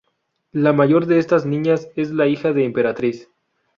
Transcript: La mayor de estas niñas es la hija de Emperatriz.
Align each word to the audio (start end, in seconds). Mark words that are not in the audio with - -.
La 0.51 0.73
mayor 0.73 1.05
de 1.05 1.19
estas 1.19 1.45
niñas 1.45 1.87
es 1.95 2.09
la 2.09 2.25
hija 2.25 2.53
de 2.53 2.65
Emperatriz. 2.65 3.29